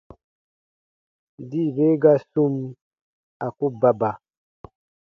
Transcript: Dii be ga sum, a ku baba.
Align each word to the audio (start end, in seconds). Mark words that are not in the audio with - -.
Dii 1.49 1.73
be 1.75 1.85
ga 2.01 2.13
sum, 2.31 2.53
a 3.45 3.47
ku 3.57 3.65
baba. 3.81 4.11